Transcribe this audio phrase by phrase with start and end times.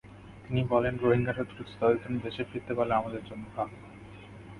[0.45, 3.75] তিনি বলেন, রোহিঙ্গারা দ্রুত তাদের দেশে ফিরতে পারলে আমাদের জন্য ভালো।